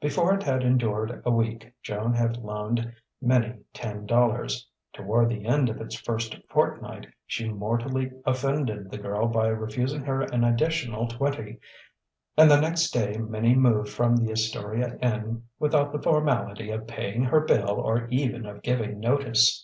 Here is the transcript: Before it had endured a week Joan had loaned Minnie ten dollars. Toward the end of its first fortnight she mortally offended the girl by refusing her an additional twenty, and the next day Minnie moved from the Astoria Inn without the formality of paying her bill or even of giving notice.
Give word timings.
Before 0.00 0.32
it 0.32 0.44
had 0.44 0.62
endured 0.62 1.20
a 1.24 1.32
week 1.32 1.72
Joan 1.82 2.14
had 2.14 2.36
loaned 2.36 2.94
Minnie 3.20 3.56
ten 3.72 4.06
dollars. 4.06 4.68
Toward 4.92 5.28
the 5.30 5.46
end 5.46 5.68
of 5.68 5.80
its 5.80 5.98
first 5.98 6.36
fortnight 6.48 7.08
she 7.26 7.48
mortally 7.48 8.12
offended 8.24 8.88
the 8.92 8.98
girl 8.98 9.26
by 9.26 9.48
refusing 9.48 10.02
her 10.04 10.20
an 10.22 10.44
additional 10.44 11.08
twenty, 11.08 11.58
and 12.36 12.48
the 12.48 12.60
next 12.60 12.92
day 12.92 13.16
Minnie 13.16 13.56
moved 13.56 13.88
from 13.88 14.14
the 14.14 14.30
Astoria 14.30 14.96
Inn 14.98 15.42
without 15.58 15.90
the 15.90 16.00
formality 16.00 16.70
of 16.70 16.86
paying 16.86 17.24
her 17.24 17.40
bill 17.40 17.70
or 17.80 18.06
even 18.12 18.46
of 18.46 18.62
giving 18.62 19.00
notice. 19.00 19.52